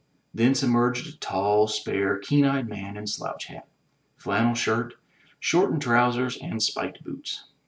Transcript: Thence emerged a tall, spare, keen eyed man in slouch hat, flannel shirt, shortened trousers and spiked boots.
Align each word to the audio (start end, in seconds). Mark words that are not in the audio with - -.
Thence 0.33 0.63
emerged 0.63 1.05
a 1.07 1.15
tall, 1.15 1.67
spare, 1.67 2.17
keen 2.17 2.43
eyed 2.43 2.67
man 2.67 2.97
in 2.97 3.05
slouch 3.05 3.45
hat, 3.45 3.67
flannel 4.17 4.55
shirt, 4.55 4.95
shortened 5.39 5.83
trousers 5.83 6.37
and 6.39 6.63
spiked 6.63 7.03
boots. 7.03 7.43